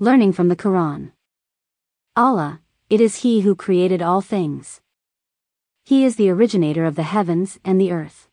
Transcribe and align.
Learning 0.00 0.32
from 0.32 0.48
the 0.48 0.56
Quran. 0.56 1.12
Allah, 2.16 2.60
it 2.90 3.00
is 3.00 3.22
He 3.22 3.42
who 3.42 3.54
created 3.54 4.02
all 4.02 4.20
things. 4.20 4.80
He 5.84 6.04
is 6.04 6.16
the 6.16 6.30
originator 6.30 6.84
of 6.84 6.96
the 6.96 7.04
heavens 7.04 7.60
and 7.64 7.80
the 7.80 7.92
earth. 7.92 8.28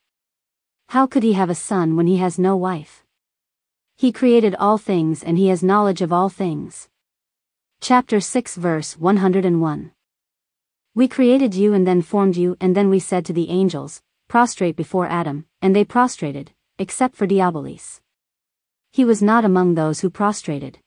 How 0.90 1.06
could 1.06 1.22
he 1.22 1.34
have 1.34 1.52
a 1.52 1.56
son 1.56 1.96
when 1.96 2.08
he 2.08 2.18
has 2.18 2.40
no 2.40 2.58
wife? 2.58 3.04
He 3.96 4.12
created 4.12 4.56
all 4.56 4.80
things 4.80 5.22
and 5.22 5.38
he 5.38 5.50
has 5.50 5.62
knowledge 5.62 6.02
of 6.02 6.12
all 6.12 6.30
things. 6.30 6.90
Chapter 7.80 8.20
6 8.20 8.56
verse 8.56 8.98
101 8.98 9.92
We 10.96 11.08
created 11.08 11.54
you 11.54 11.76
and 11.76 11.86
then 11.86 12.02
formed 12.02 12.38
you 12.38 12.58
and 12.60 12.76
then 12.76 12.90
we 12.90 12.98
said 12.98 13.24
to 13.26 13.34
the 13.34 13.52
angels, 13.52 14.02
prostrate 14.28 14.76
before 14.76 15.06
Adam, 15.06 15.46
and 15.62 15.76
they 15.76 15.86
prostrated, 15.86 16.54
except 16.80 17.16
for 17.16 17.28
Diabolis. 17.28 18.02
He 18.90 19.06
was 19.06 19.22
not 19.22 19.46
among 19.46 19.76
those 19.76 20.00
who 20.00 20.10
prostrated. 20.10 20.80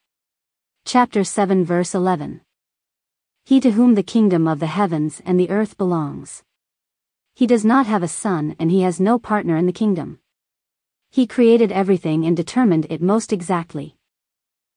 Chapter 0.87 1.25
7 1.25 1.65
verse 1.65 1.95
11 1.95 2.43
He 3.43 3.59
to 3.59 3.71
whom 3.71 3.95
the 3.95 4.03
kingdom 4.03 4.47
of 4.47 4.61
the 4.61 4.67
heavens 4.67 5.23
and 5.25 5.41
the 5.41 5.49
earth 5.49 5.79
belongs. 5.79 6.43
He 7.35 7.47
does 7.47 7.65
not 7.65 7.87
have 7.87 8.03
a 8.03 8.09
son 8.09 8.55
and 8.59 8.71
he 8.71 8.83
has 8.83 9.01
no 9.01 9.19
partner 9.19 9.57
in 9.57 9.65
the 9.65 9.73
kingdom. 9.73 10.19
He 11.11 11.27
created 11.27 11.73
everything 11.73 12.27
and 12.27 12.37
determined 12.37 12.87
it 12.91 13.01
most 13.01 13.33
exactly. 13.33 13.97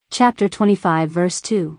Chapter 0.10 0.48
25 0.48 1.10
verse 1.10 1.42
2 1.42 1.78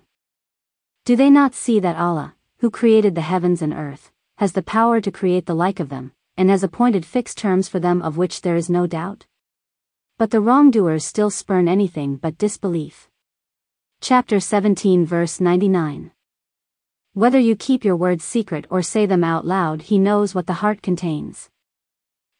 Do 1.06 1.16
they 1.16 1.30
not 1.30 1.54
see 1.54 1.80
that 1.80 1.96
Allah, 1.96 2.34
who 2.58 2.70
created 2.70 3.14
the 3.14 3.22
heavens 3.22 3.62
and 3.62 3.72
earth, 3.72 4.12
has 4.36 4.52
the 4.52 4.62
power 4.62 5.00
to 5.00 5.10
create 5.10 5.46
the 5.46 5.54
like 5.54 5.80
of 5.80 5.88
them, 5.88 6.12
and 6.36 6.50
has 6.50 6.62
appointed 6.62 7.06
fixed 7.06 7.38
terms 7.38 7.66
for 7.66 7.80
them 7.80 8.02
of 8.02 8.18
which 8.18 8.42
there 8.42 8.56
is 8.56 8.68
no 8.68 8.86
doubt? 8.86 9.24
But 10.18 10.32
the 10.32 10.42
wrongdoers 10.42 11.06
still 11.06 11.30
spurn 11.30 11.66
anything 11.66 12.16
but 12.16 12.36
disbelief. 12.36 13.08
Chapter 14.00 14.40
17 14.40 15.04
verse 15.04 15.40
99 15.40 16.12
whether 17.18 17.40
you 17.40 17.56
keep 17.56 17.84
your 17.84 17.96
words 17.96 18.22
secret 18.22 18.64
or 18.70 18.80
say 18.80 19.04
them 19.04 19.24
out 19.24 19.44
loud, 19.44 19.82
he 19.82 19.98
knows 19.98 20.36
what 20.36 20.46
the 20.46 20.60
heart 20.62 20.82
contains. 20.82 21.50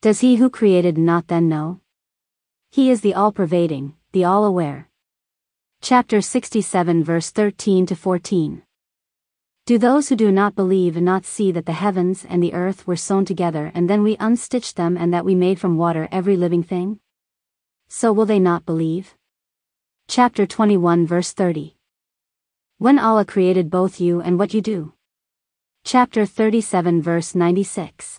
Does 0.03 0.21
he 0.21 0.37
who 0.37 0.49
created 0.49 0.97
not 0.97 1.27
then 1.27 1.49
know? 1.49 1.81
He 2.71 2.89
is 2.89 3.01
the 3.01 3.13
all-pervading, 3.13 3.97
the 4.13 4.23
all-aware. 4.23 4.89
Chapter 5.81 6.21
67 6.21 7.03
verse 7.03 7.31
13 7.31 7.87
to 7.87 7.97
14. 7.97 8.63
Do 9.67 9.79
those 9.79 10.11
who 10.11 10.15
do 10.15 10.31
not 10.31 10.55
believe 10.55 10.95
and 10.97 11.05
not 11.05 11.25
see 11.27 11.51
that 11.51 11.67
the 11.67 11.73
heavens 11.73 12.25
and 12.25 12.41
the 12.41 12.55
earth 12.55 12.87
were 12.87 12.95
sewn 12.95 13.25
together 13.25 13.73
and 13.75 13.91
then 13.91 14.05
we 14.05 14.17
unstitched 14.19 14.77
them 14.77 14.97
and 14.97 15.13
that 15.13 15.25
we 15.25 15.35
made 15.35 15.59
from 15.59 15.77
water 15.77 16.07
every 16.13 16.37
living 16.37 16.63
thing? 16.63 17.01
So 17.89 18.13
will 18.13 18.27
they 18.27 18.39
not 18.39 18.65
believe? 18.65 19.18
Chapter 20.11 20.47
21 20.47 21.07
verse 21.07 21.35
30. 21.35 21.77
When 22.79 22.99
Allah 22.99 23.27
created 23.27 23.69
both 23.69 24.01
you 24.01 24.23
and 24.23 24.39
what 24.39 24.55
you 24.55 24.63
do. 24.63 24.95
Chapter 25.85 26.25
37 26.25 27.03
verse 27.03 27.35
96. 27.35 28.19